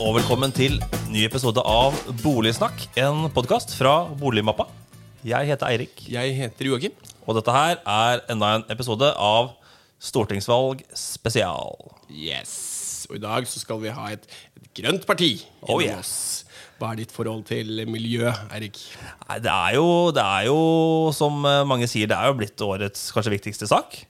[0.00, 0.78] og velkommen til
[1.12, 4.64] ny episode av Boligsnakk, en podkast fra Boligmappa.
[5.28, 6.94] Jeg heter Eirik, Jeg heter Joakim.
[7.26, 9.50] og dette her er enda en episode av
[10.00, 11.76] Stortingsvalg spesial.
[12.08, 13.06] Yes.
[13.10, 14.24] Og i dag så skal vi ha et,
[14.56, 15.44] et grønt parti.
[15.68, 15.98] Oh, yes.
[16.00, 16.16] oss.
[16.80, 18.80] Hva er ditt forhold til miljø, Eirik?
[19.44, 20.58] Det er jo, det er jo,
[21.12, 24.06] som eh, mange sier, det er jo blitt årets kanskje viktigste sak.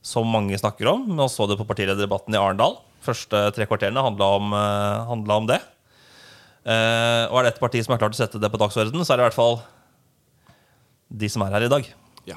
[0.00, 1.04] Som mange snakker om.
[1.12, 2.78] Nå så det på partilederdebatten i Arendal.
[3.04, 5.60] Første tre kvarterene handla om, eh, handla om det.
[6.68, 9.14] Uh, og er det et parti som har klart å sette det på dagsordenen, så
[9.14, 9.54] er det i hvert fall
[11.08, 11.86] de som er her i dag.
[12.28, 12.36] Ja.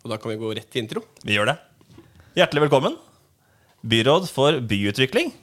[0.00, 1.02] Og da kan vi gå rett til intro.
[1.26, 1.56] Vi gjør det.
[2.38, 2.96] Hjertelig velkommen.
[3.84, 5.34] Byråd for byutvikling.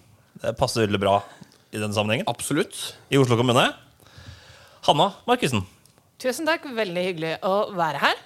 [0.41, 1.19] Det passer veldig bra
[1.73, 2.25] i denne sammenhengen.
[2.31, 2.95] Absolutt.
[3.13, 3.67] I Oslo kommune.
[4.87, 5.61] Hanna Markussen.
[6.23, 6.65] Tusen takk.
[6.73, 8.19] Veldig hyggelig å være her.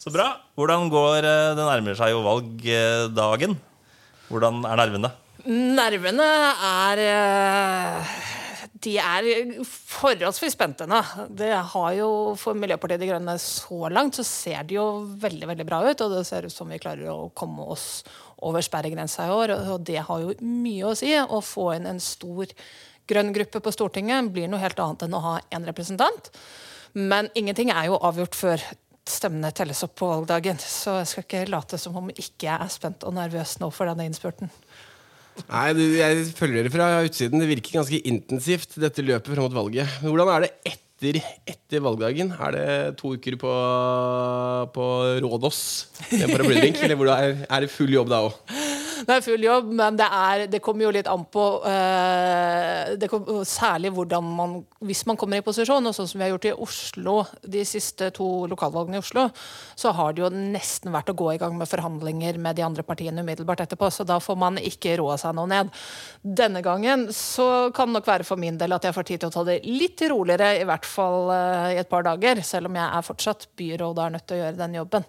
[0.00, 0.32] Så bra.
[0.58, 3.58] Hvordan går eh, Det nærmer seg jo valgdagen.
[4.30, 5.10] Hvordan er nervene?
[5.50, 6.26] Nervene
[6.62, 8.10] er eh,
[8.84, 9.26] De er
[9.66, 11.00] forholdsvis spente nå.
[11.34, 14.84] Det har jo For Miljøpartiet De Grønne så langt så ser det jo
[15.22, 16.04] veldig veldig bra ut.
[16.04, 18.04] Og det ser ut som vi klarer å komme oss
[18.46, 19.54] over sperregrensa i år.
[19.74, 21.10] Og det har jo mye å si.
[21.18, 22.52] Å få inn en stor
[23.10, 26.30] grønn gruppe på Stortinget blir noe helt annet enn å ha én representant.
[26.94, 28.62] Men ingenting er jo avgjort før
[29.10, 30.62] stemmene telles opp på valgdagen.
[30.62, 33.90] Så jeg skal ikke late som om ikke jeg er spent og nervøs nå for
[33.90, 34.52] denne innspurten.
[35.48, 35.64] Nei,
[35.98, 37.40] Jeg følger dere fra utsiden.
[37.42, 39.88] Det virker ganske intensivt, dette løpet fram mot valget.
[40.02, 42.34] Men hvordan er det etter, etter valgdagen?
[42.36, 42.66] Er det
[43.00, 43.54] to uker på,
[44.74, 44.88] på
[45.24, 45.62] Rådås?
[46.18, 48.36] Eller er, er det full jobb da òg?
[49.06, 53.28] Det er full jobb, men det, er, det kommer jo litt an på uh, kom,
[53.48, 56.54] Særlig hvordan man Hvis man kommer i posisjon, og sånn som vi har gjort i
[56.66, 59.26] Oslo de siste to lokalvalgene i Oslo,
[59.78, 62.84] så har det jo nesten vært å gå i gang med forhandlinger med de andre
[62.86, 63.90] partiene umiddelbart etterpå.
[63.92, 65.72] Så da får man ikke roa seg noe ned.
[66.22, 69.30] Denne gangen så kan det nok være for min del at jeg får tid til
[69.30, 72.42] å ta det litt roligere, i hvert fall uh, i et par dager.
[72.46, 75.08] Selv om jeg er fortsatt byråd og er nødt til å gjøre den jobben.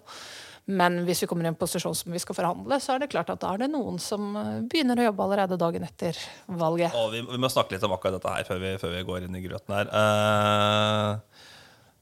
[0.70, 3.32] Men hvis vi kommer i en posisjon som vi skal forhandle, så er det klart
[3.34, 6.94] at da er det noen som eh, begynner å jobbe allerede dagen etter valget.
[6.94, 9.26] Og vi, vi må snakke litt om akkurat dette her før vi, før vi går
[9.26, 9.90] inn i grøten her.
[9.90, 11.42] Uh,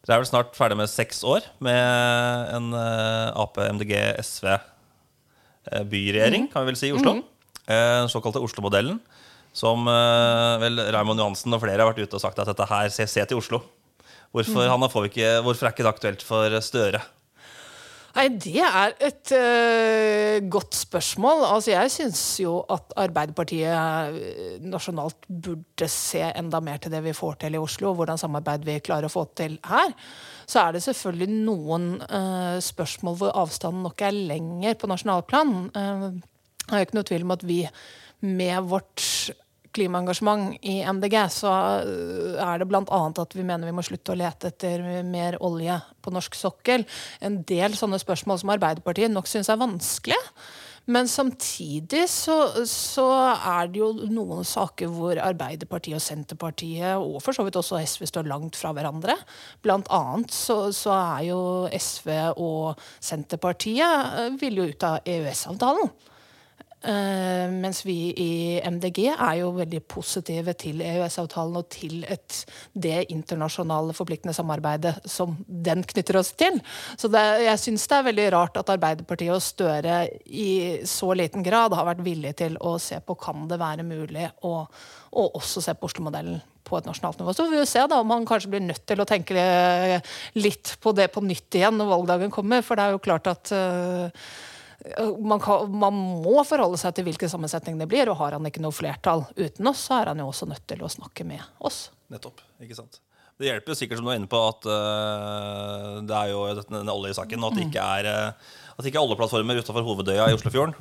[0.05, 4.53] dere er vel snart ferdig med seks år med en uh, Ap, MDG, SV
[5.65, 7.21] byregjering, byregjering, kan vi vel si, i Oslo.
[7.67, 9.01] Eh, Den såkalte Oslo-modellen.
[9.53, 12.91] Som eh, vel Raymond Johansen og flere har vært ute og sagt at dette her
[12.95, 13.63] se, se til Oslo.
[14.31, 17.01] Hvorfor, Hanna, får vi ikke, hvorfor er ikke det aktuelt for Støre?
[18.17, 21.45] Nei, det er et uh, godt spørsmål.
[21.47, 27.15] Altså, jeg syns jo at Arbeiderpartiet øh, nasjonalt burde se enda mer til det vi
[27.15, 29.95] får til i Oslo, og hvordan samarbeid vi klarer å få til her.
[30.51, 35.55] Så er det selvfølgelig noen uh, spørsmål hvor avstanden nok er lenger på nasjonalplan.
[35.77, 36.11] Uh,
[36.67, 37.61] det er jo ikke noe tvil om at vi
[38.27, 39.07] med vårt
[39.77, 41.53] klimaengasjement i MDG, så
[42.41, 43.03] er det bl.a.
[43.09, 46.87] at vi mener vi må slutte å lete etter mer olje på norsk sokkel.
[47.23, 50.21] En del sånne spørsmål som Arbeiderpartiet nok syns er vanskelige.
[50.91, 57.37] Men samtidig så, så er det jo noen saker hvor Arbeiderpartiet og Senterpartiet, og for
[57.37, 59.15] så vidt også SV, står langt fra hverandre.
[59.63, 62.11] Blant annet så, så er jo SV
[62.41, 65.93] og Senterpartiet øh, vil jo ut av EØS-avtalen.
[66.81, 72.39] Uh, mens vi i MDG er jo veldig positive til EØS-avtalen og til et,
[72.73, 76.57] det internasjonale forpliktende samarbeidet som den knytter oss til.
[76.97, 81.45] Så det, jeg syns det er veldig rart at Arbeiderpartiet og Støre i så liten
[81.45, 85.61] grad har vært villige til å se på kan det være mulig å, å også
[85.67, 87.35] se på Oslo-modellen på et nasjonalt nivå.
[87.35, 89.45] Så vi jo se da om man kanskje blir nødt til å tenke
[90.39, 92.65] litt på det på nytt igjen når valgdagen kommer.
[92.65, 94.31] For det er jo klart at uh,
[95.19, 98.11] man, kan, man, må forholde seg til hvilken sammensetning det blir.
[98.13, 100.83] Og har han ikke noe flertall uten oss, så er han jo også nødt til
[100.85, 101.89] å snakke med oss.
[102.11, 103.03] Nettopp, ikke sant
[103.41, 107.41] Det hjelper sikkert som du er inne på at uh, det er jo denne oljesaken,
[107.41, 110.75] og at det ikke er, uh, at det ikke er oljeplattformer utafor hovedøya i Oslofjorden.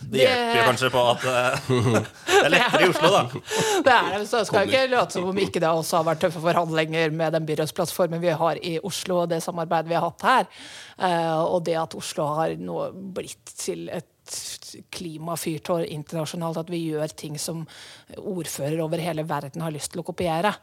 [0.00, 3.42] Det, hjelper jo kanskje på at uh, det er lettere i Oslo, da.
[3.84, 6.22] Det er, det, så jeg skal ikke late som om ikke det også har vært
[6.24, 10.24] tøffe forhandlinger med den byrådsplattformen vi har i Oslo, og det samarbeidet vi har hatt
[10.30, 10.48] her.
[11.50, 12.78] Og det at Oslo har nå
[13.12, 14.08] blitt til et
[14.94, 17.66] klimafyrtårn internasjonalt, at vi gjør ting som
[18.16, 20.54] ordfører over hele verden har lyst til å kopiere.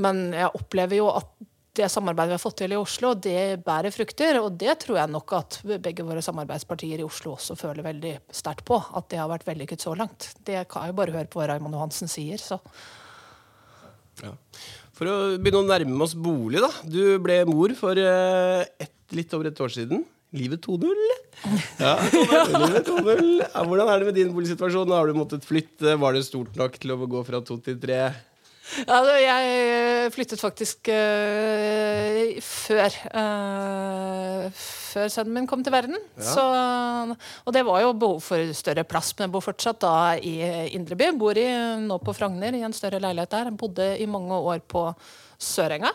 [0.00, 1.32] Men jeg opplever jo at
[1.76, 4.38] det samarbeidet vi har fått til i Oslo, det bærer frukter.
[4.42, 8.66] Og det tror jeg nok at begge våre samarbeidspartier i Oslo også føler veldig sterkt
[8.68, 8.76] på.
[8.92, 10.32] At det har vært vellykket så langt.
[10.44, 12.40] Det kan jeg jo bare høre på hva Raymond Johansen sier.
[12.40, 12.60] så
[14.20, 14.34] Ja.
[14.92, 16.68] For å begynne å nærme oss bolig, da.
[16.84, 20.04] Du ble mor for eh, et, litt over et år siden.
[20.36, 20.92] Livet 2.0.
[21.80, 21.96] Ja,
[22.52, 23.24] livet 2.0.
[23.40, 24.92] Ja, hvordan er det med din boligsituasjon?
[24.92, 25.96] Har du måttet flytte?
[26.00, 28.02] Var det stort nok til å gå fra to til tre?
[28.82, 34.46] Altså, jeg flyttet faktisk uh, før uh,
[34.92, 35.96] Før sønnen min kom til verden.
[36.20, 36.42] Så,
[37.46, 40.34] og det var jo behov for større plass, men jeg bor fortsatt da i
[40.76, 41.08] Indreby.
[41.16, 41.46] Bor i,
[41.80, 43.48] nå på Frogner i en større leilighet der.
[43.48, 44.84] Jeg bodde i mange år på
[45.40, 45.94] Sørenga.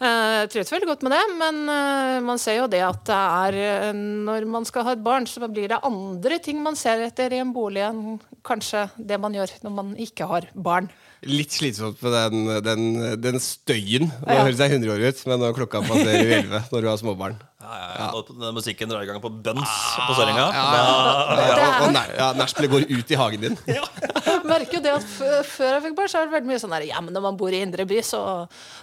[0.00, 3.58] Jeg trives veldig godt med det, men øh, man ser jo det at det er
[3.90, 7.34] øh, Når man skal ha et barn, så blir det andre ting man ser etter
[7.36, 8.16] i en bolig enn
[8.46, 10.88] kanskje det man gjør når man ikke har barn.
[11.28, 12.84] Litt slitsomt med den, den,
[13.20, 14.06] den støyen.
[14.24, 14.46] Nå Ja.
[14.46, 17.36] høres jeg 100 år ut, men når klokka passerer 11 når du har småbarn.
[17.60, 18.06] Ja, ja, ja.
[18.16, 18.22] ja.
[18.46, 19.74] den musikken drar i gang på bønns
[20.06, 20.46] på Sørenga.
[20.48, 23.58] Ja, ja, ja, og, og og, ja, nachspielet går ut i hagen din.
[23.68, 26.60] Jeg merker jo det at f- Før jeg fikk barn, så er det veldig mye
[26.62, 28.20] sånn der Ja, men når man bor i indre by, så,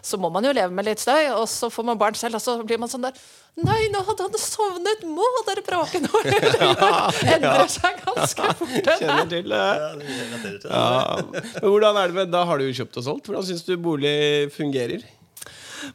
[0.01, 1.27] så må man jo leve med litt støy.
[1.35, 3.19] Og så får man barn selv, og så blir man sånn der
[3.57, 4.99] Nei, nå hadde han sovnet!
[5.09, 6.19] Må dere bråke nå?
[6.27, 8.89] Det endrer seg ganske fort.
[9.01, 9.61] Kjenner til det.
[9.81, 10.75] Ja, det relaterer til det.
[10.75, 11.63] Ja.
[11.65, 13.29] Hvordan er det med, Da har du jo kjøpt og solgt.
[13.31, 14.13] Hvordan syns du bolig
[14.53, 15.01] fungerer?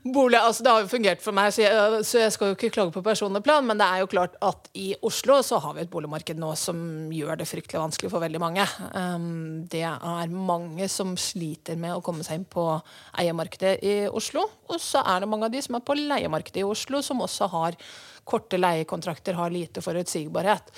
[0.02, 2.72] Bolig, altså Det har jo fungert for meg, så jeg, så jeg skal jo ikke
[2.74, 3.66] klage på personlig plan.
[3.66, 6.80] Men det er jo klart at i Oslo så har vi et boligmarked nå som
[7.12, 8.66] gjør det fryktelig vanskelig for veldig mange.
[8.94, 12.66] Um, det er mange som sliter med å komme seg inn på
[13.20, 14.46] eiemarkedet i Oslo.
[14.70, 17.50] Og så er det mange av de som er på leiemarkedet i Oslo, som også
[17.52, 17.78] har
[18.28, 20.70] korte leiekontrakter, har lite forutsigbarhet.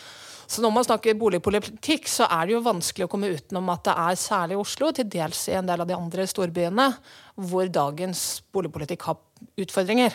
[0.54, 3.94] Så når man snakker boligpolitikk, så er det jo vanskelig å komme utenom at det
[4.04, 6.86] er særlig i Oslo, til dels i en del av de andre storbyene,
[7.50, 8.22] hvor dagens
[8.54, 9.18] boligpolitikk har
[9.64, 10.14] utfordringer.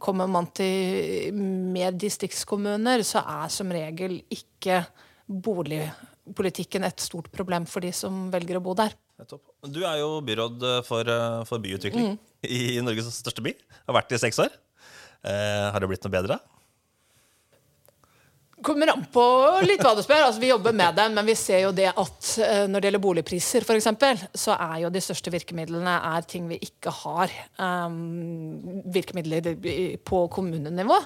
[0.00, 4.80] Kommer man til mer distriktskommuner, så er som regel ikke
[5.28, 8.96] boligpolitikken et stort problem for de som velger å bo der.
[9.68, 12.16] Du er jo byråd for, eh, for byutvikling
[12.58, 13.52] i Norges største by.
[13.84, 14.56] Har vært i seks år.
[15.28, 16.40] Eh, har det blitt noe bedre?
[18.64, 19.24] Kommer an på
[19.66, 20.26] litt hva du spør.
[20.26, 23.04] Altså, vi jobber med det, men vi ser jo det at eh, når det gjelder
[23.04, 27.32] boligpriser, f.eks., så er jo de største virkemidlene er ting vi ikke har.
[27.60, 29.54] Um, virkemidler
[30.06, 31.00] på kommunenivå.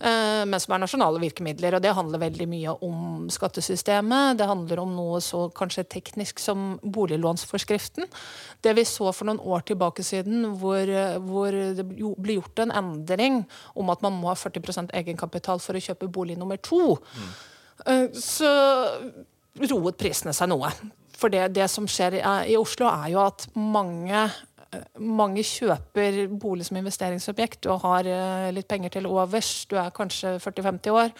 [0.00, 1.76] Eh, men som er nasjonale virkemidler.
[1.76, 4.38] Og det handler veldig mye om skattesystemet.
[4.40, 8.08] Det handler om noe så kanskje teknisk som boliglånsforskriften.
[8.64, 10.92] Det vi så for noen år tilbake siden, hvor,
[11.28, 13.42] hvor det ble gjort en endring
[13.78, 18.14] om at man må ha 40% egenkapital for å kjøpe bolig nummer to, mm.
[18.18, 18.52] så
[19.66, 20.72] roet prisene seg noe.
[21.18, 24.28] For det, det som skjer i, Oslo, er jo at mange
[25.00, 27.66] mange kjøper bolig som investeringsobjekt.
[27.66, 31.12] og har eh, litt penger til overs, du er kanskje 40-50 år.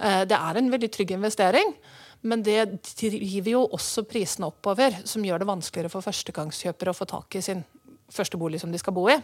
[0.00, 1.74] Eh, det er en veldig trygg investering,
[2.22, 7.08] men det driver jo også prisene oppover, som gjør det vanskeligere for førstegangskjøpere å få
[7.10, 7.64] tak i sin
[8.12, 9.18] første bolig som de skal bo i.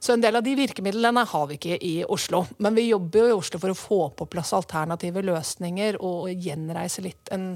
[0.00, 2.44] Så en del av de virkemidlene har vi ikke i Oslo.
[2.62, 7.04] Men vi jobber jo i Oslo for å få på plass alternative løsninger og gjenreise
[7.04, 7.54] litt en,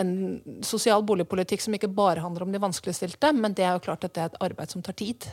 [0.00, 0.16] en
[0.66, 4.16] sosial boligpolitikk som ikke bare handler om de vanskeligstilte, men det er jo klart at
[4.16, 5.30] det er et arbeid som tar tid.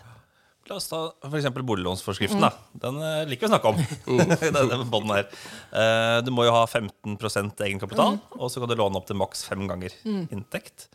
[0.68, 1.48] La oss ta f.eks.
[1.56, 2.44] boliglånsforskriften.
[2.44, 2.52] da.
[2.76, 3.78] Den eh, liker vi å snakke om.
[4.98, 5.30] den her.
[5.72, 9.46] Eh, du må jo ha 15% egenkapital, og så kan du låne opp til maks
[9.48, 10.90] fem ganger inntekt.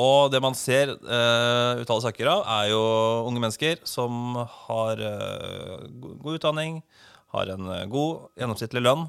[0.00, 2.82] Og det man ser uh, uttale saker av, er jo
[3.28, 6.80] unge mennesker som har uh, god utdanning,
[7.32, 9.06] har en eh, god gjennomsnittlig lønn,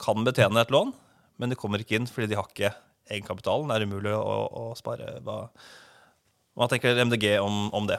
[0.00, 0.94] kan betjene et lån,
[1.36, 2.70] men de kommer ikke inn fordi de har ikke
[3.12, 3.68] egenkapitalen.
[3.68, 5.18] Det er umulig å, å spare.
[5.26, 5.42] Hva,
[6.56, 7.98] hva tenker MDG om, om det?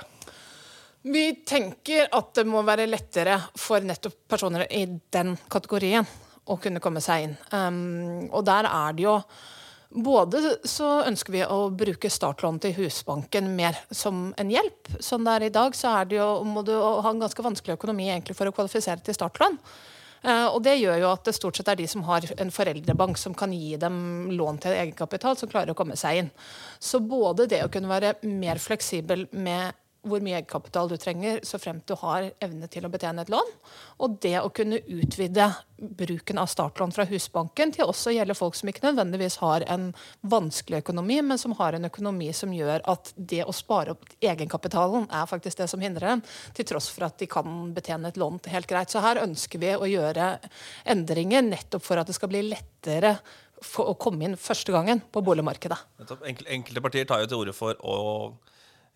[1.05, 6.09] Vi tenker at det må være lettere for nettopp personer i den kategorien
[6.49, 7.37] å kunne komme seg inn.
[7.53, 9.15] Um, og der er det jo
[9.91, 14.93] både så ønsker vi å bruke startlån til Husbanken mer som en hjelp.
[15.03, 17.75] Sånn det er i dag, så er det jo, må du ha en ganske vanskelig
[17.79, 19.59] økonomi egentlig for å kvalifisere til startlån.
[20.21, 23.17] Eh, og det gjør jo at det stort sett er de som har en foreldrebank
[23.17, 26.31] som kan gi dem lån til egenkapital, som klarer å komme seg inn.
[26.79, 31.59] Så både det å kunne være mer fleksibel med hvor mye egenkapital du trenger, så
[31.61, 33.51] fremt du har evne til å betjene et lån.
[34.01, 38.57] Og det å kunne utvide bruken av startlån fra Husbanken til også å gjelde folk
[38.57, 39.91] som ikke nødvendigvis har en
[40.33, 45.07] vanskelig økonomi, men som har en økonomi som gjør at det å spare opp egenkapitalen
[45.09, 46.25] er faktisk det som hindrer dem,
[46.57, 48.93] til tross for at de kan betjene et lån helt greit.
[48.93, 50.33] Så her ønsker vi å gjøre
[50.89, 53.19] endringer nettopp for at det skal bli lettere
[53.61, 55.77] for å komme inn første gangen på boligmarkedet.
[56.49, 57.97] Enkelte partier tar jo til orde for å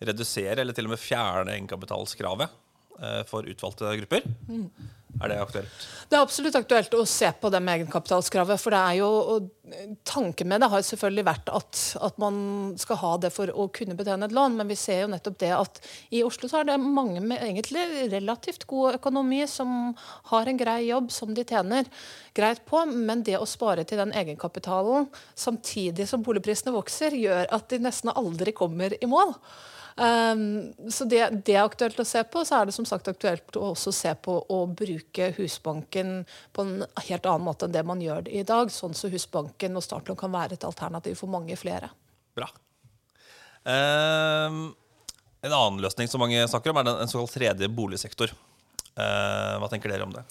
[0.00, 2.48] redusere eller til og med fjerne egenkapitalskravet
[3.00, 4.28] eh, for utvalgte grupper.
[5.16, 5.84] Er det aktuelt?
[6.10, 8.60] Det er absolutt aktuelt å se på det med egenkapitalskravet.
[8.60, 9.38] For det er jo,
[10.08, 12.36] tanken med det har selvfølgelig vært at, at, man
[12.80, 14.58] skal ha det for å kunne betjene et lån.
[14.60, 15.80] Men vi ser jo nettopp det at
[16.14, 19.94] i Oslo så er det mange med egentlig relativt god økonomi som
[20.32, 21.88] har en grei jobb som de tjener
[22.36, 22.84] greit på.
[22.90, 28.12] Men det å spare til den egenkapitalen samtidig som boligprisene vokser, gjør at de nesten
[28.12, 29.32] aldri kommer i mål.
[29.96, 32.42] Um, så det, det, er aktuelt å se på.
[32.44, 36.18] Så er det som sagt aktuelt å også se på å bruke Husbanken
[36.52, 38.72] på en helt annen måte enn det man gjør i dag.
[38.72, 41.88] Sånn så Husbanken og startlån kan være et alternativ for mange flere.
[42.36, 42.50] Bra.
[43.64, 44.68] Um,
[45.42, 48.34] en annen løsning som mange snakker om, er en såkalt tredje boligsektor.
[48.96, 50.26] Uh, hva tenker dere om det?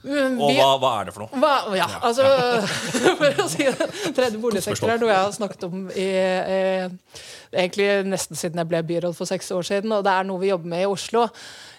[0.00, 1.40] Og hva, hva, er det for noe?
[1.42, 2.24] Hva, ja, altså,
[3.20, 7.18] for å si det, Tredje boligsektor er noe jeg har snakket om i, eh,
[7.52, 9.92] egentlig nesten siden jeg ble byråd for seks år siden.
[9.96, 11.26] Og det er noe vi jobber med i Oslo.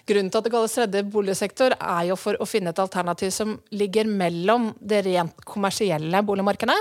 [0.06, 3.56] Grunnen til at det kalles tredje boligsektor, er jo for å finne et alternativ som
[3.74, 6.78] ligger mellom det rent kommersielle boligmarkedet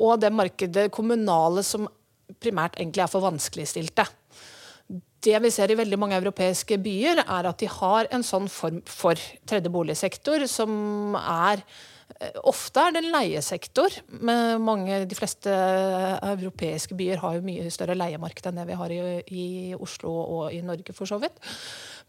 [0.00, 1.84] og det markedet kommunale som
[2.40, 4.06] primært egentlig er for vanskeligstilte
[5.22, 8.80] det vi ser i veldig mange europeiske byer, er at de har en sånn form
[8.90, 11.62] for tredje boligsektor som er
[12.46, 13.94] Ofte er det en leiesektor.
[14.62, 19.00] Mange, de fleste europeiske byer har jo mye større leiemarked enn det vi har i,
[19.26, 21.40] i Oslo og i Norge, for så vidt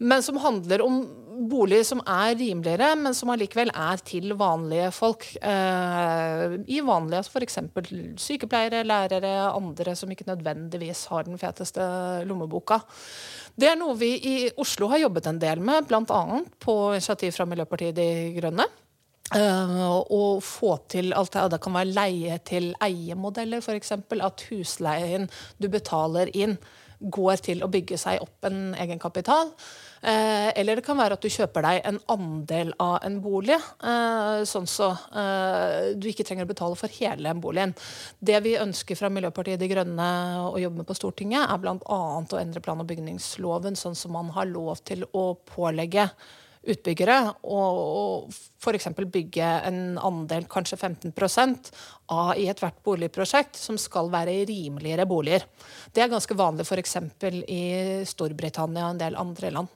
[0.01, 1.01] men som handler om
[1.49, 5.27] boliger som er rimeligere, men som allikevel er til vanlige folk.
[5.37, 7.59] Eh, I vanlige, altså f.eks.
[8.21, 11.83] sykepleiere, lærere, andre som ikke nødvendigvis har den feteste
[12.29, 12.81] lommeboka.
[13.55, 16.23] Det er noe vi i Oslo har jobbet en del med, bl.a.
[16.59, 18.07] på initiativ fra Miljøpartiet De
[18.39, 18.65] Grønne.
[19.33, 23.95] Uh, og få til alt det, det kan være leie til eie-modeller, f.eks.
[23.97, 26.57] At husleien du betaler inn,
[27.03, 29.51] går til å bygge seg opp en egenkapital.
[30.03, 34.43] Eh, eller det kan være at du kjøper deg en andel av en bolig, eh,
[34.47, 37.71] sånn så eh, du ikke trenger å betale for hele boligen.
[38.19, 40.09] Det vi ønsker fra Miljøpartiet De Grønne
[40.49, 41.79] å jobbe med på Stortinget, er bl.a.
[41.79, 46.09] å endre plan- og bygningsloven, sånn som man har lov til å pålegge
[46.63, 48.87] utbyggere og, og f.eks.
[49.11, 51.71] bygge en andel, kanskje 15%
[52.13, 55.45] av i ethvert boligprosjekt som skal være rimeligere boliger.
[55.91, 56.97] Det er ganske vanlig f.eks.
[57.51, 57.63] i
[58.07, 59.71] Storbritannia og en del andre land.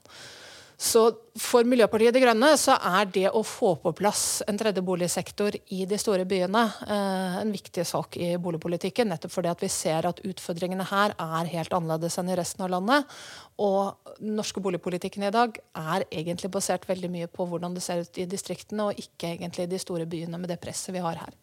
[0.77, 1.01] Så
[1.41, 5.87] for Miljøpartiet De Grønne så er det å få på plass en tredje boligsektor i
[5.89, 9.09] de store byene eh, en viktig sak i boligpolitikken.
[9.09, 12.69] Nettopp fordi at vi ser at utfordringene her er helt annerledes enn i resten av
[12.75, 13.17] landet.
[13.57, 18.05] Og den norske boligpolitikken i dag er egentlig basert veldig mye på hvordan det ser
[18.05, 21.17] ut i distriktene, og ikke egentlig i de store byene med det presset vi har
[21.25, 21.33] her.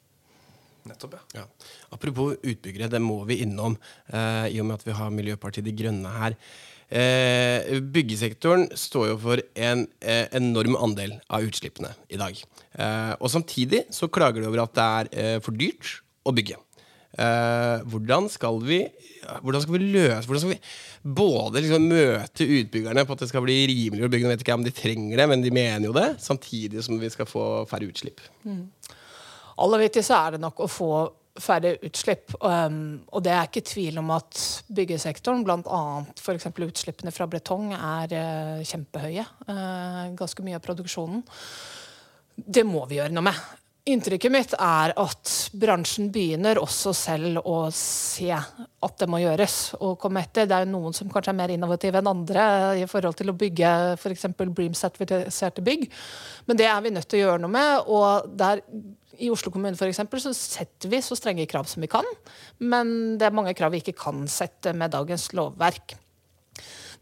[0.89, 1.41] Nettopp, ja.
[1.41, 1.73] ja.
[1.95, 3.79] Apropos utbyggere, det må vi innom
[4.13, 6.37] eh, i og med at vi har Miljøpartiet De Grønne her.
[6.95, 12.37] Eh, byggesektoren står jo for en eh, enorm andel av utslippene i dag.
[12.77, 15.97] Eh, og samtidig så klager de over at det er eh, for dyrt
[16.29, 16.61] å bygge.
[17.15, 18.85] Eh, hvordan skal vi
[19.25, 23.45] hvordan skal vi løse Hvordan skal vi både liksom møte utbyggerne på at det skal
[23.47, 24.27] bli rimeligere å bygge?
[24.27, 26.09] nå vet ikke om de trenger det, men de mener jo det.
[26.21, 28.21] Samtidig som vi skal få færre utslipp.
[28.45, 28.67] Mm.
[29.63, 30.91] Aller viktigste er det nok å få
[31.41, 32.35] færre utslipp.
[32.41, 34.39] Um, og det er ikke tvil om at
[34.75, 35.83] byggesektoren, bl.a.
[36.15, 36.49] f.eks.
[36.53, 39.27] utslippene fra betong, er uh, kjempehøye.
[39.49, 41.25] Uh, ganske mye av produksjonen.
[42.35, 43.45] Det må vi gjøre noe med.
[43.85, 45.31] Inntrykket mitt er at
[45.61, 50.49] bransjen begynner også selv å se at det må gjøres og komme etter.
[50.49, 52.47] Det er jo noen som kanskje er mer innovative enn andre
[52.81, 54.25] i forhold til å bygge f.eks.
[54.41, 55.85] Bream-sertifiserte bygg.
[56.49, 57.91] Men det er vi nødt til å gjøre noe med.
[57.93, 58.65] og der
[59.19, 62.09] i Oslo kommune for eksempel, så setter vi så strenge krav som vi kan,
[62.63, 65.97] men det er mange krav vi ikke kan sette med dagens lovverk.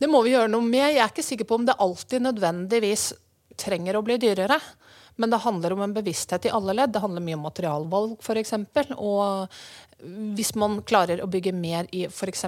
[0.02, 0.96] Det må vi gjøre noe med.
[0.96, 3.12] Jeg er ikke sikker på om det alltid nødvendigvis
[3.60, 4.58] trenger å bli dyrere.
[5.20, 6.94] Men det handler om en bevissthet i alle ledd.
[6.94, 8.54] Det handler mye om materialvalg, f.eks.
[8.96, 9.60] Og
[10.02, 12.44] hvis man klarer å bygge mer i f.eks.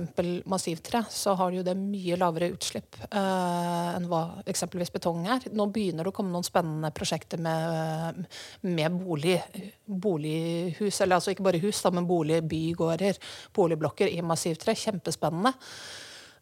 [0.51, 5.47] massivtre, så har jo det mye lavere utslipp uh, enn hva eksempelvis betong er.
[5.55, 8.25] Nå begynner det å komme noen spennende prosjekter med,
[8.67, 9.39] med bolig,
[9.87, 13.21] bolighus, eller altså ikke bare hus, da, men boligbygårder,
[13.55, 14.75] boligblokker i massivtre.
[14.79, 15.55] Kjempespennende.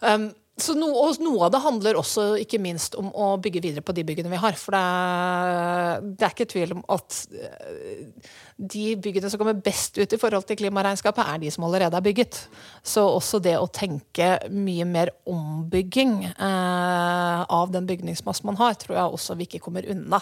[0.03, 3.85] Um, så no, og noe av det handler også ikke minst om å bygge videre
[3.85, 4.57] på de byggene vi har.
[4.61, 8.03] For det er, det er ikke tvil om at eh,
[8.61, 12.05] de byggene som kommer best ut i forhold til klimaregnskapet, er de som allerede er
[12.05, 12.43] bygget.
[12.85, 18.99] Så også det å tenke mye mer ombygging eh, av den bygningsmassen man har, tror
[18.99, 20.21] jeg også vi ikke kommer unna.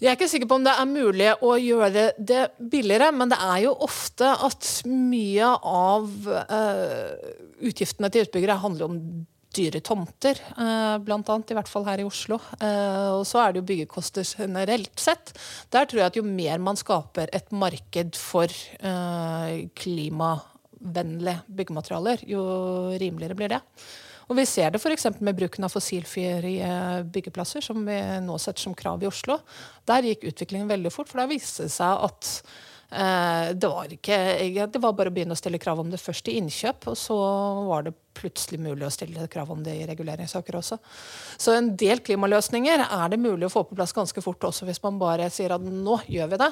[0.00, 3.36] Jeg er ikke sikker på om det er mulig å gjøre det billigere, men det
[3.44, 7.10] er jo ofte at mye av uh,
[7.68, 8.96] utgiftene til utbyggere handler om
[9.50, 11.50] dyre tomter, eh, blant annet.
[11.50, 12.36] I hvert fall her i Oslo.
[12.62, 15.32] Eh, og så er det jo byggekoster generelt sett.
[15.74, 18.46] Der tror jeg at jo mer man skaper et marked for
[19.82, 22.44] klimavennlige byggematerialer, jo
[22.94, 23.60] rimeligere blir det.
[24.30, 25.08] Og vi ser det f.eks.
[25.18, 26.70] med bruken av fossilfrie
[27.10, 29.40] byggeplasser, som vi nå setter som krav i Oslo.
[29.90, 32.30] Der gikk utviklingen veldig fort, for da viste det seg at
[32.90, 34.16] det, var ikke,
[34.66, 37.18] det var bare å begynne å stille krav om det først i innkjøp, og så
[37.68, 40.78] var det plutselig mulig å stille krav om det i reguleringssaker også.
[41.40, 44.82] Så en del klimaløsninger er det mulig å få på plass ganske fort også, hvis
[44.84, 46.50] man bare sier at nå gjør vi det.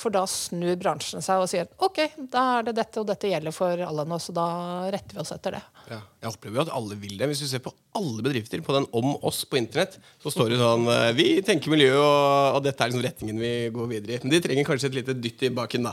[0.00, 1.98] For da snur bransjen seg og sier ok,
[2.32, 4.46] da er det dette, og dette gjelder for alle nå, så da
[4.92, 5.62] retter vi oss etter det.
[5.90, 7.28] Ja, jeg opplever jo at alle vil det.
[7.28, 10.60] Hvis du ser på alle bedrifter på den om oss på internett, så står det
[10.60, 14.22] sånn eh, Vi tenker miljø, og, og dette er liksom retningen vi går videre i.
[14.22, 15.92] Men de trenger kanskje et lite dytt i baken, da.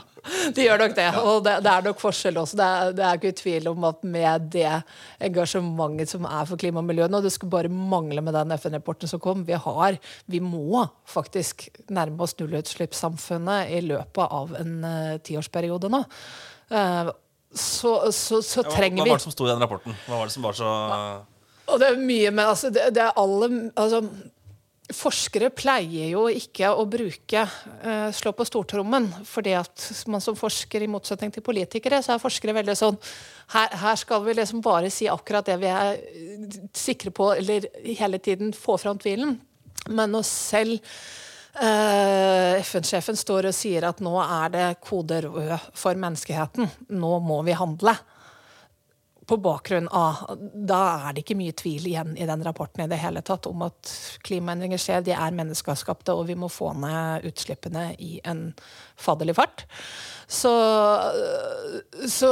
[0.56, 2.58] De gjør nok det, og det, det er nok forskjell også.
[2.60, 4.72] Det er, det er ikke tvil om at med det
[5.24, 7.22] engasjementet som er for klima og miljø nå.
[7.24, 9.46] Det skulle bare mangle med den FN-rapporten som kom.
[9.48, 16.04] Vi har, vi må faktisk nærme oss nullutslippssamfunnet i løpet av en uh, tiårsperiode nå.
[16.74, 17.14] Uh,
[17.54, 19.98] så, så, så ja, trenger vi Hva var det som sto i den rapporten?
[20.06, 20.72] Hva var det som var så
[21.68, 24.00] og det er mye med altså, det, det, er alle altså,
[24.96, 29.10] Forskere pleier jo ikke å bruke uh, slå på stortrommen.
[29.28, 33.00] fordi at man som forsker, i motsetning til politikere, så er forskere veldig sånn
[33.52, 36.00] her, her, skal vi liksom bare si akkurat det vi er
[36.72, 39.36] sikre på, eller hele tiden få fram tvilen.
[39.90, 40.80] Men når selv
[41.60, 47.44] uh, FN-sjefen står og sier at nå er det kode rød for menneskeheten, nå må
[47.48, 47.98] vi handle
[49.28, 53.00] på bakgrunn av Da er det ikke mye tvil igjen i den rapporten i det
[53.02, 53.92] hele tatt om at
[54.28, 58.50] klimaendringer skjer, de er menneskeskapte, og vi må få ned utslippene i en
[58.96, 59.66] faderlig fart.
[60.28, 60.52] Så,
[62.12, 62.32] så,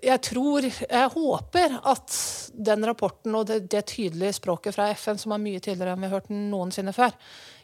[0.00, 2.14] jeg tror Jeg håper at
[2.56, 6.08] den rapporten og det, det, tydelige språket fra FN, som er mye tydeligere enn vi
[6.08, 7.12] har hørt noensinne før,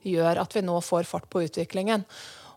[0.05, 2.05] gjør at vi nå får fart på utviklingen.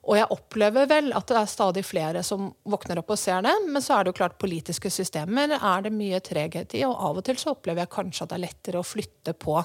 [0.04, 3.54] Og jeg opplever vel at det er stadig flere som våkner opp og ser det.
[3.70, 7.22] Men så er det jo klart politiske systemer er det mye treghet i, og av
[7.22, 9.56] og til så opplever jeg kanskje at det er lettere å flytte på,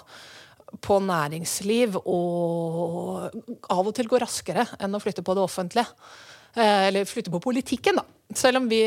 [0.86, 6.06] på næringsliv og av og til gå raskere enn å flytte på det offentlige.
[6.54, 8.06] Eh, eller flytte på politikken, da.
[8.36, 8.82] Selv om vi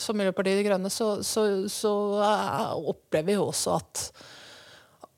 [0.00, 1.92] som Miljøpartiet De Grønne så, så, så
[2.24, 4.06] eh, opplever vi jo også at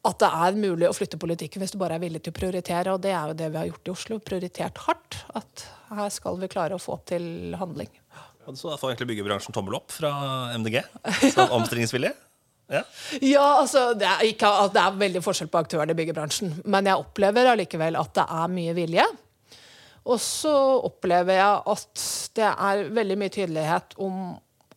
[0.09, 2.95] at det er mulig å flytte politikken hvis du bare er villig til å prioritere.
[2.95, 4.21] Og det er jo det vi har gjort i Oslo.
[4.25, 5.19] Prioritert hardt.
[5.39, 7.91] At her skal vi klare å få til handling.
[8.49, 10.11] Så da får egentlig byggebransjen tommel opp fra
[10.57, 10.81] MDG?
[11.35, 12.15] Som omstillingsvillig?
[12.69, 12.83] Ja.
[13.25, 16.53] ja, altså det er, ikke, det er, veldig forskjell på aktørene i byggebransjen.
[16.69, 19.07] Men jeg opplever allikevel at det er mye vilje.
[20.09, 20.55] Og så
[20.89, 22.05] opplever jeg at
[22.37, 24.21] det er veldig mye tydelighet om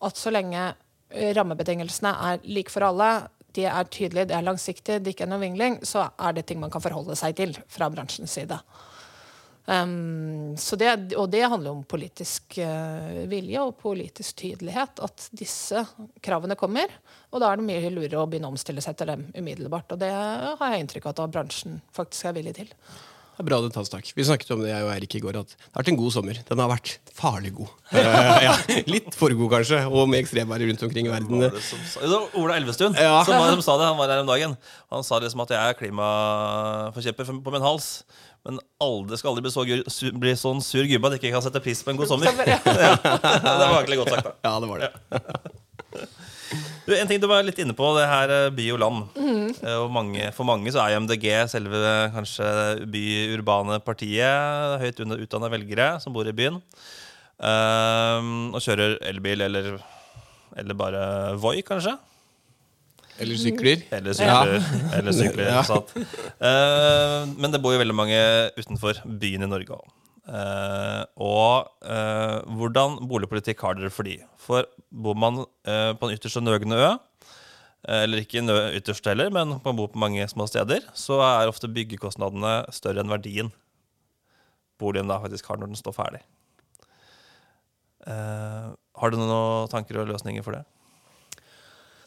[0.04, 0.72] at så lenge
[1.12, 3.10] rammebetingelsene er like for alle,
[3.58, 6.62] de er tydelige, det er langsiktige, det ikke er noe vingling, så er det ting
[6.62, 8.60] man kan forholde seg til fra bransjens side.
[9.66, 15.00] Um, det, og det handler om politisk uh, vilje og politisk tydelighet.
[15.06, 15.84] At disse
[16.24, 16.92] kravene kommer.
[17.32, 19.94] Og da er det mye lurere å begynne å omstille seg til dem umiddelbart.
[19.94, 22.74] Og det har jeg inntrykk av at bransjen faktisk er villig til.
[23.32, 24.10] Det er bra det tas tak.
[24.14, 26.14] Vi snakket om det jeg og Erik i går, at det har vært en god
[26.14, 26.40] sommer.
[26.50, 27.72] Den har vært farlig god.
[27.94, 28.56] uh, ja,
[28.92, 31.46] litt for god, kanskje, og med ekstremvær rundt omkring i verden.
[31.48, 33.22] Det var Ola Elvestuen ja.
[33.26, 33.88] som, var, som, sa det.
[33.88, 34.58] Han var her om dagen.
[34.92, 37.90] Han sa liksom at jeg er klimaforkjemper på min hals.
[38.46, 41.62] Men aldri skal aldri bli, så, bli sånn sur gubbe at jeg ikke kan sette
[41.64, 42.30] pris på en god sommer.
[42.52, 42.60] ja.
[42.62, 44.38] det var egentlig godt sagt, da.
[44.50, 44.92] Ja, det var det.
[46.86, 49.04] Du, en ting du var litt inne på, det her eh, by og land.
[49.14, 49.92] Mm.
[49.94, 52.48] Mange, for mange så er jo MDG selve kanskje
[52.92, 54.82] by-urbane partiet.
[54.82, 56.58] Høyt utdanna velgere som bor i byen.
[57.42, 59.74] Um, og kjører elbil eller,
[60.62, 61.06] eller bare
[61.42, 61.96] Voi, kanskje.
[63.22, 63.82] Eller sykler.
[63.94, 64.54] Eller sykler.
[64.58, 64.98] Ja.
[64.98, 65.64] Eller sykler ja.
[65.66, 68.22] uh, men det bor jo veldig mange
[68.58, 69.90] utenfor byen i Norge òg.
[70.22, 74.20] Uh, og uh, hvordan boligpolitikk har dere for de?
[74.38, 76.92] For bor man uh, på en ytterst nøgne ø,
[77.90, 78.44] eller ikke
[78.78, 83.10] ytterst heller, men man bor på mange små steder, så er ofte byggekostnadene større enn
[83.10, 83.50] verdien
[84.78, 86.22] boligen da faktisk har når den står ferdig.
[88.06, 90.64] har du noen tanker og løsninger for det?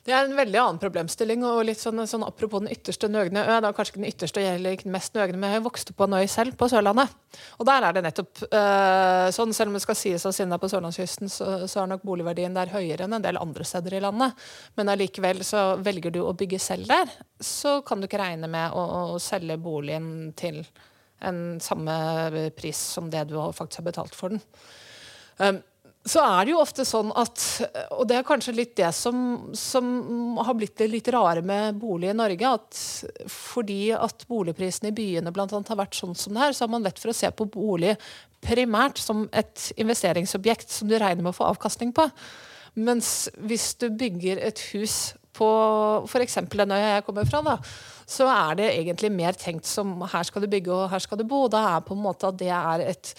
[0.04, 1.44] Det er en veldig annen problemstilling.
[1.48, 3.54] og litt sånn, sånn Apropos den ytterste nøgne ø.
[3.56, 6.18] Det er kanskje den ytterste eller ikke den mest nøgne, men jeg vokste på en
[6.20, 7.14] øy selv, på Sørlandet.
[7.58, 10.58] Og der er det nettopp øh, sånn, selv om det skal sies at siden det
[10.58, 13.96] er på sørlandskysten, så, så, er nok boligverdien der høyere enn en del andre steder
[13.96, 14.36] i landet.
[14.76, 18.76] Men allikevel så velger du å bygge selv der, så kan du ikke regne med
[18.76, 18.84] å,
[19.16, 20.60] å selge boligen til
[21.24, 24.44] en samme pris som det du faktisk har betalt for den.
[25.40, 25.64] Um,
[26.04, 27.42] så er det jo ofte sånn at
[27.96, 29.16] Og det er kanskje litt det som,
[29.56, 32.50] som har blitt det litt rare med bolig i Norge.
[32.50, 32.80] at
[33.32, 36.74] Fordi at boligprisene i byene blant annet har vært sånn som det her, så har
[36.74, 37.96] man lett for å se på bolig
[38.44, 42.04] primært som et investeringsobjekt som du regner med å få avkastning på.
[42.74, 45.48] Mens hvis du bygger et hus på
[46.04, 46.36] f.eks.
[46.52, 47.56] den øya jeg kommer fra, da,
[48.04, 51.24] så er det egentlig mer tenkt som her skal du bygge og her skal du
[51.26, 51.46] bo.
[51.48, 53.14] Da er på en måte at det er et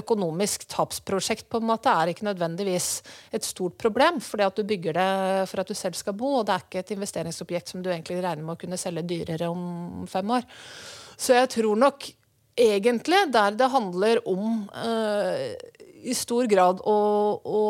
[0.00, 2.90] økonomisk tapsprosjekt på en måte er ikke nødvendigvis
[3.34, 6.46] et stort problem, fordi at du bygger det for at du selv skal bo, og
[6.46, 10.06] det er ikke et investeringsobjekt som du egentlig regner med å kunne selge dyrere om
[10.10, 10.46] fem år.
[11.16, 12.08] Så jeg tror nok
[12.56, 15.52] egentlig der det handler om uh,
[16.06, 16.96] i stor grad å,
[17.42, 17.62] å,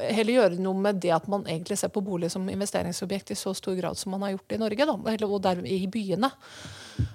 [0.00, 3.52] heller gjøre noe med det at man egentlig ser på bolig som investeringsobjekt i så
[3.56, 6.30] stor grad som man har gjort i Norge, da, og der, i byene.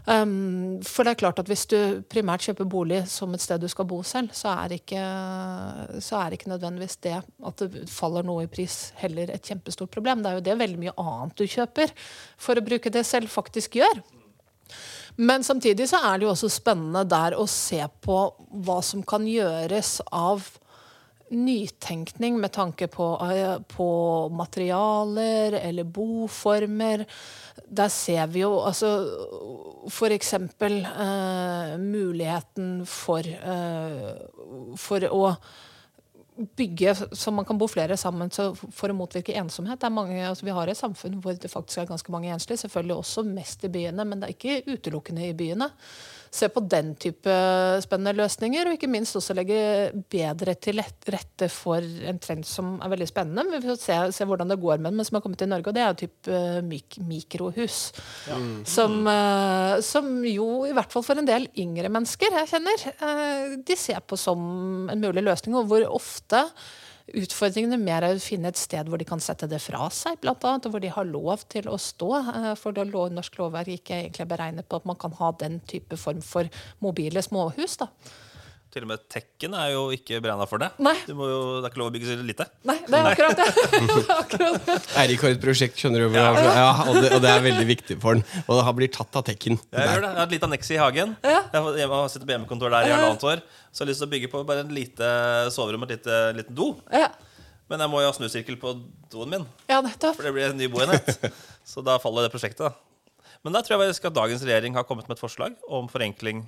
[0.06, 1.78] Um, for det er klart at hvis du
[2.12, 5.02] primært kjøper bolig som et sted du skal bo selv, så er ikke,
[6.04, 10.22] så er ikke nødvendigvis det at det faller noe i pris, heller et kjempestort problem.
[10.22, 11.94] Det er jo det veldig mye annet du kjøper
[12.38, 14.04] for å bruke det selv, faktisk gjør.
[15.16, 18.18] Men samtidig så er det jo også spennende der å se på
[18.66, 20.48] hva som kan gjøres av
[21.32, 27.06] nytenkning med tanke på, eh, på materialer eller boformer.
[27.68, 28.92] Der ser vi jo altså
[29.88, 30.34] f.eks.
[30.34, 35.38] Eh, muligheten for, eh, for å
[36.58, 39.84] bygge så man kan bo flere sammen for å motvirke ensomhet.
[39.92, 42.64] Mange, altså vi har et samfunn hvor det faktisk er ganske mange enslige.
[42.64, 45.70] Selvfølgelig også mest i byene, men det er ikke utelukkende i byene
[46.32, 47.34] se på den type
[47.84, 49.58] spennende løsninger, og ikke minst også legge
[50.12, 53.58] bedre til rette for en trend som er veldig spennende.
[53.58, 55.68] Vi får se, se hvordan det går med den, men som har kommet til Norge,
[55.68, 57.80] og det er type uh, mik mikrohus.
[58.32, 58.40] Ja.
[58.64, 63.58] Som, uh, som, jo, i hvert fall for en del yngre mennesker jeg kjenner, uh,
[63.68, 66.46] de ser på som en mulig løsning, og hvor ofte
[67.18, 70.44] Utfordringene mer er å finne et sted hvor de kan sette det fra seg, blant
[70.48, 72.12] annet, hvor de har lov til å stå.
[72.22, 76.00] Eh, for da norsk lovverk ikke egentlig beregnet på at man kan ha den type
[76.00, 76.48] form for
[76.80, 77.78] mobile småhus.
[77.82, 77.90] da.
[78.72, 80.70] Til og med Tekken er jo ikke beregna for det.
[80.80, 80.94] Nei.
[81.10, 81.16] Jo,
[81.60, 82.46] det er ikke lov å bygge så lite.
[82.70, 84.76] Nei, det er akkurat det.
[85.02, 86.16] Eirik har et prosjekt, skjønner du.
[86.16, 86.30] Ja.
[86.40, 88.24] Ja, og, det, og, det, er veldig viktig for han.
[88.46, 89.60] Og det har blitt tatt av Tekken.
[89.60, 90.12] Jeg, gjør det.
[90.14, 91.12] jeg har et lite anneks i hagen.
[91.28, 91.42] Ja.
[91.52, 93.44] Jeg har sittet på hjemmekontor der i halvannet år.
[93.72, 95.12] Så jeg har lyst til å bygge på bare en lite
[95.58, 96.70] soverom og et lite, liten do.
[96.96, 97.10] Ja.
[97.68, 98.74] Men jeg må jo ha snusirkel på
[99.12, 99.44] doen min.
[99.68, 100.16] Ja, nettopp.
[100.16, 101.12] For det blir en ny boenhet.
[101.74, 102.72] så da faller det prosjektet.
[102.72, 103.36] da.
[103.44, 106.46] Men da tror jeg at dagens regjering har kommet med et forslag om forenkling.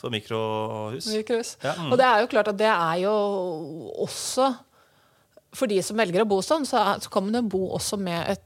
[0.00, 1.06] For mikrohus.
[1.14, 1.56] mikrohus.
[1.62, 1.92] Ja, mm.
[1.92, 3.12] Og det er jo klart at det er jo
[4.02, 4.48] også
[5.54, 7.94] For de som velger å bo sånn, så, er, så kan man jo bo også
[8.02, 8.42] med et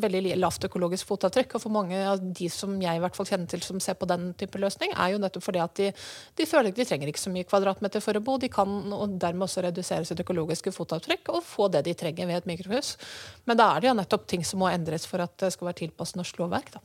[0.00, 1.56] veldig lavt økologisk fotavtrykk.
[1.56, 4.08] Og for mange av de som jeg i hvert fall kjenner til som ser på
[4.08, 5.90] den type løsning, er jo nettopp fordi at de,
[6.38, 8.38] de føler ikke de trenger ikke så mye kvadratmeter for å bo.
[8.40, 12.40] De kan og dermed også redusere sitt økologiske fotavtrykk og få det de trenger ved
[12.40, 12.94] et mikrohus.
[13.50, 15.82] Men da er det jo nettopp ting som må endres for at det skal være
[15.84, 16.72] tilpasset norsk lovverk.
[16.78, 16.84] da.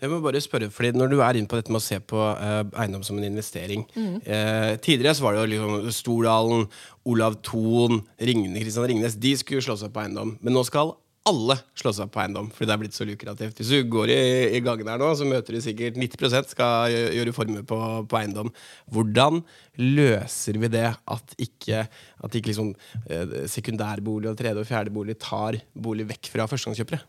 [0.00, 2.16] Jeg må bare spørre, fordi Når du er inne på dette med å se på
[2.16, 4.16] uh, eiendom som en investering mm.
[4.24, 6.66] uh, Tidligere så var det jo liksom Stordalen,
[7.04, 9.16] Olav Thon, Kristian Ringnes.
[9.20, 10.36] De skulle slå seg på eiendom.
[10.40, 10.94] Men nå skal
[11.28, 13.58] alle slå seg på eiendom, fordi det er blitt så lukrativt.
[13.60, 14.20] Hvis du går i,
[14.56, 18.48] i gangen her nå, så møter du sikkert 90% skal gjøre formue på, på, eiendom.
[18.92, 19.42] Hvordan
[19.80, 21.84] løser vi det at ikke,
[22.24, 22.72] at ikke liksom,
[23.04, 27.04] eh, sekundærbolig og tredje og fjerde bolig tar bolig vekk fra førstegangskjøpere?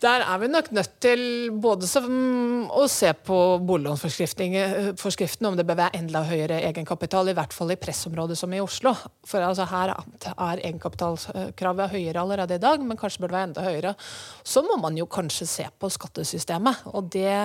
[0.00, 1.22] Der er vi nok nødt til
[1.60, 3.36] både å se på
[3.68, 8.62] boliglånsforskriften, om det bør være enda høyere egenkapital, i hvert fall i pressområdet som i
[8.64, 8.94] Oslo.
[9.28, 13.66] For altså, her er egenkapitalkravet høyere allerede i dag, men kanskje bør det være enda
[13.66, 13.92] høyere.
[14.40, 16.88] Så må man jo kanskje se på skattesystemet.
[16.94, 17.36] Og det,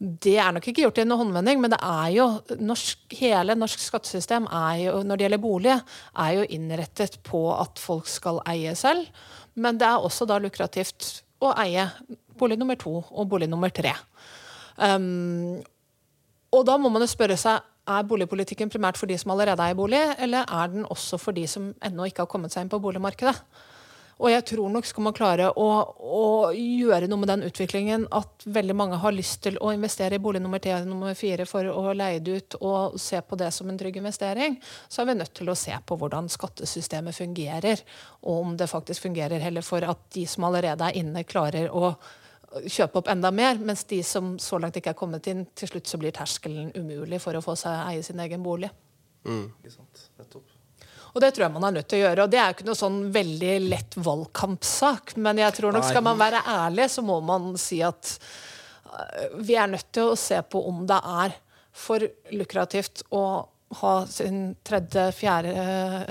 [0.00, 2.30] det er nok ikke gjort i en håndvending, men det er jo
[2.64, 4.48] norsk, hele norsk skattesystem
[4.80, 5.76] jo, når det gjelder bolig,
[6.16, 9.04] er jo innrettet på at folk skal eie selv.
[9.56, 11.86] Men det er også da lukrativt å eie
[12.38, 13.92] bolig nummer to og bolig nummer tre.
[14.76, 15.62] Um,
[16.52, 19.74] og da må man jo spørre seg er boligpolitikken primært for de som allerede er
[19.74, 22.72] i bolig, eller er den også for de som ennå ikke har kommet seg inn
[22.72, 23.36] på boligmarkedet?
[24.16, 25.66] Og jeg tror nok skal man klare å,
[26.00, 26.20] å,
[26.56, 30.40] gjøre noe med den utviklingen at veldig mange har lyst til å investere i bolig
[30.40, 33.76] nummer tre nummer fire for å leie det ut og se på det som en
[33.76, 34.56] trygg investering,
[34.88, 37.84] så er vi nødt til å se på hvordan skattesystemet fungerer,
[38.24, 41.92] og om det faktisk fungerer heller for at de som allerede er inne, klarer å
[42.64, 45.92] kjøpe opp enda mer, mens de som så langt ikke er kommet inn, til slutt
[45.92, 48.72] så blir terskelen umulig for å få seg eie sin egen bolig.
[49.26, 49.50] Mm.
[49.60, 50.55] Ikke sant, nettopp.
[51.16, 52.26] Og det tror jeg man er nødt til å gjøre.
[52.26, 55.14] Og det er jo ikke noe sånn veldig lett valgkampsak.
[55.24, 59.56] Men jeg tror nok skal man være ærlig, så må man si at øh, vi
[59.56, 61.38] er nødt til å se på om det er
[61.76, 62.04] for
[62.36, 63.24] lukrativt å
[63.80, 65.50] ha sin tredje, fjerde,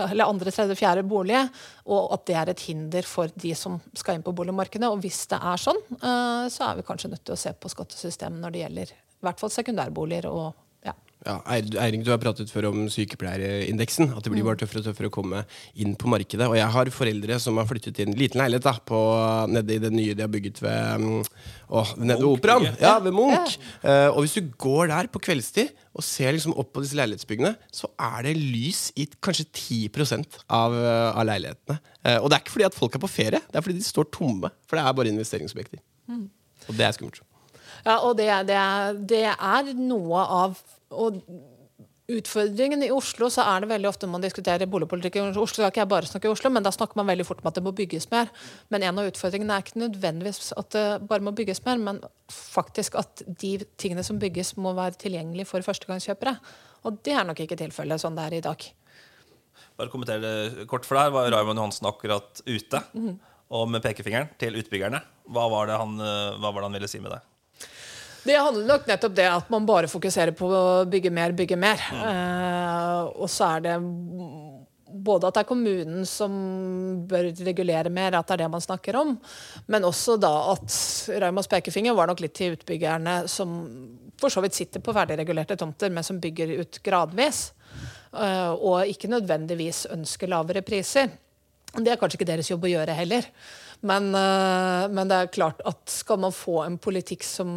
[0.09, 1.39] eller andre, tredje, fjerde bolig,
[1.87, 4.89] og at det er et hinder for de som skal inn på boligmarkedet.
[4.89, 7.71] Og hvis det er sånn, eh, så er vi kanskje nødt til å se på
[7.71, 10.64] skattesystemet når det gjelder i hvert fall sekundærboliger og
[11.25, 11.39] ja.
[11.49, 14.11] Eiring, du har pratet før om sykepleierindeksen.
[14.13, 15.41] At det blir bare tøffere og tøffere å komme
[15.81, 16.45] inn på markedet.
[16.45, 18.99] Og jeg har foreldre som har flyttet til en liten leilighet da, på,
[19.49, 21.07] nede i det nye de har bygget ved
[21.65, 22.69] å, Nede ved Operaen.
[22.81, 23.57] Ja, ved Munch.
[23.81, 27.55] Eh, og hvis du går der på kveldstid og ser liksom opp på disse leilighetsbyggene,
[27.73, 31.79] så er det lys i kanskje 10 av, eh, av leilighetene.
[32.05, 33.87] Uh, og det er ikke fordi at folk er på ferie, det er fordi de
[33.87, 34.51] står tomme.
[34.69, 35.81] For det er bare investeringsobjekter.
[36.69, 37.23] Og det er skummelt.
[37.85, 38.59] Ja, og det, det,
[39.09, 40.59] det er noe av
[40.95, 41.21] og
[42.05, 45.45] Utfordringen i Oslo så er det veldig ofte man diskuterer boligpolitikk i Oslo.
[45.49, 47.55] skal ikke jeg bare snakke i Oslo, men Da snakker man veldig fort om at
[47.57, 48.29] det må bygges mer.
[48.69, 52.99] Men en av utfordringene er ikke nødvendigvis at det bare må bygges mer, men faktisk
[53.01, 56.37] at de tingene som bygges, må være tilgjengelige for førstegangskjøpere.
[56.85, 58.69] Og det er nok ikke tilfellet sånn det er i dag.
[59.75, 62.85] Bare kommentere det kort, for der var Raymond Johansen akkurat ute.
[63.49, 65.01] Og med pekefingeren til utbyggerne.
[65.25, 67.21] Hva var det han, eh, hva var det han ville si med det?
[68.25, 71.81] Det handler nok nettopp det at man bare fokuserer på å bygge mer, bygge mer.
[71.93, 73.75] Eh, og så er det
[74.95, 76.33] både at det er kommunen som
[77.09, 79.13] bør regulere mer, at det er det man snakker om,
[79.69, 80.71] men også da at
[81.21, 83.51] Raumas pekefinger var nok litt til utbyggerne som
[84.21, 87.51] for så vidt sitter på ferdigregulerte tomter, men som bygger ut gradvis.
[88.15, 91.09] eh, og ikke nødvendigvis ønsker lavere priser.
[91.75, 93.25] Det er kanskje ikke deres jobb å gjøre heller.
[93.83, 97.49] Men, eh, men det er klart at skal man få en politikk som,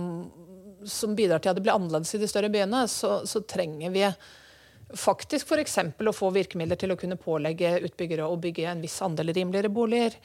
[0.92, 4.04] som bidrar til at det blir annerledes i de større byene, så, så trenger vi
[4.96, 5.78] faktisk f.eks.
[6.00, 10.16] å få virkemidler til å kunne pålegge utbyggere å bygge en viss andel rimeligere boliger.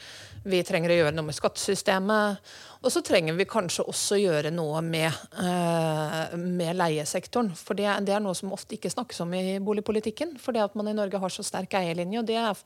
[0.47, 2.53] Vi trenger å gjøre noe med skattesystemet.
[2.83, 7.53] Og så trenger vi kanskje også gjøre noe med, eh, med leiesektoren.
[7.55, 10.35] For det, det er noe som ofte ikke snakkes om i boligpolitikken.
[10.39, 12.63] For det at man i Norge har så sterk eierlinje, og det er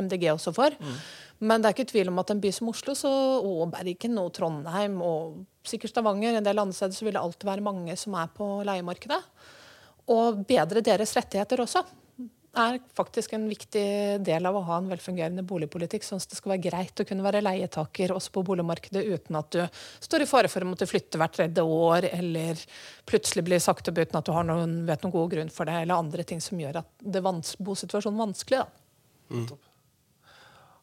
[0.00, 0.76] MDG også for.
[1.40, 4.32] Men det er ikke tvil om at en by som Oslo så, og Bergen og
[4.36, 8.16] Trondheim og sikkert Stavanger, en del andre steder, så vil det alltid være mange som
[8.20, 9.20] er på leiemarkedet.
[10.12, 11.84] Og bedre deres rettigheter også
[12.54, 13.84] er faktisk en viktig
[14.24, 16.04] del av å ha en velfungerende boligpolitikk.
[16.06, 19.50] Sånn at det skal være greit å kunne være leietaker også på boligmarkedet uten at
[19.54, 19.60] du
[20.04, 22.60] står i fare for å måtte flytte hvert tredje år, eller
[23.08, 25.82] plutselig blir sagt opp uten at du har noen, vet noen god grunn for det,
[25.82, 28.64] eller andre ting som gjør at det vans bosituasjonen vanskelig.
[28.64, 29.60] Da.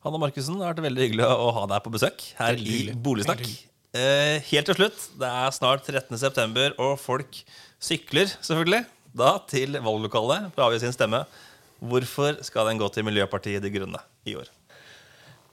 [0.01, 2.79] Hanna Markussen, det har vært veldig hyggelig å ha deg på besøk her i.
[2.91, 3.45] Boligsnakk.
[3.91, 6.15] Eh, helt til slutt, det er snart 13.
[6.19, 7.43] september, og folk
[7.81, 8.85] sykler selvfølgelig
[9.17, 11.23] da til valglokalet for å avgi sin stemme.
[11.81, 14.49] Hvorfor skal den gå til Miljøpartiet De Grønne i år?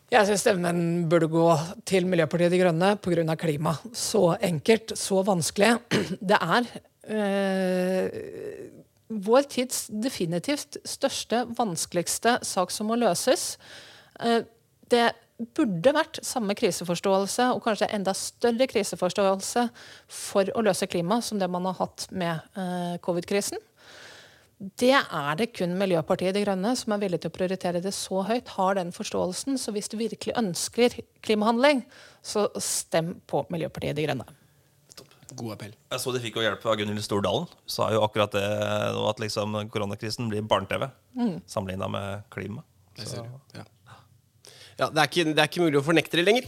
[0.09, 1.47] Jeg syns stemmen burde gå
[1.89, 3.37] til Miljøpartiet De Grønne pga.
[3.37, 3.77] klima.
[3.93, 5.79] Så enkelt, så vanskelig.
[6.21, 6.69] Det er
[7.13, 8.09] øh,
[9.09, 13.59] vår tids definitivt største, vanskeligste sak som må løses.
[14.21, 14.45] Eh,
[14.89, 19.69] det burde vært samme kriseforståelse, og kanskje enda større kriseforståelse
[20.11, 23.59] for å løse klima som det man har hatt med eh, covid-krisen.
[24.59, 28.25] Det er det kun Miljøpartiet De Grønne som er villig til å prioritere det så
[28.27, 29.55] høyt, har den forståelsen.
[29.63, 31.85] Så hvis du virkelig ønsker klimahandling,
[32.27, 34.27] så stem på Miljøpartiet De Grønne.
[35.39, 35.75] God appell.
[35.93, 37.47] Jeg så de fikk jo hjelp av Gunhild Stordalen.
[37.71, 41.41] Sa jo akkurat det at liksom koronakrisen blir barne-TV Mm.
[41.47, 42.63] sammenligna med klima.
[42.97, 43.03] Så.
[43.03, 43.61] Jeg ser det.
[43.61, 43.65] Ja.
[44.79, 46.45] Ja, det, er ikke, det er ikke mulig å fornekte det lenger.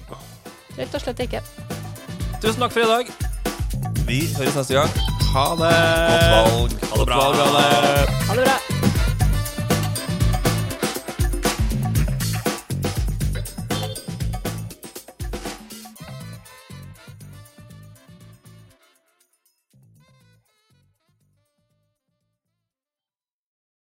[0.77, 1.43] Rett og slett ikke.
[2.39, 3.11] tusen takk for i dag.
[4.07, 4.99] Vi høres neste gang.
[5.35, 5.75] Ha det!
[6.15, 6.81] Godt valg.
[6.91, 7.23] Ha det bra.
[8.31, 8.60] Ha det bra.